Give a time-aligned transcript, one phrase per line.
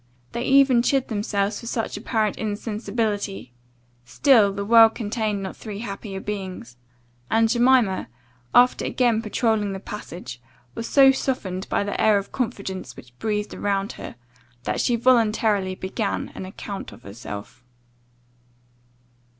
[0.31, 3.53] They even chid themselves for such apparent insensibility;
[4.03, 6.75] still the world contained not three happier beings.
[7.29, 8.07] And Jemima,
[8.51, 10.41] after again patrolling the passage,
[10.73, 14.15] was so softened by the air of confidence which breathed around her,
[14.63, 17.63] that she voluntarily began an account of herself.